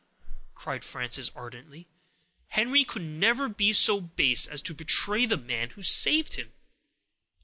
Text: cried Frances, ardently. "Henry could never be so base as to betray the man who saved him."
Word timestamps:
cried 0.55 0.83
Frances, 0.83 1.29
ardently. 1.35 1.87
"Henry 2.47 2.83
could 2.83 3.03
never 3.03 3.47
be 3.47 3.71
so 3.71 4.01
base 4.01 4.47
as 4.47 4.59
to 4.63 4.73
betray 4.73 5.27
the 5.27 5.37
man 5.37 5.69
who 5.69 5.83
saved 5.83 6.33
him." 6.33 6.51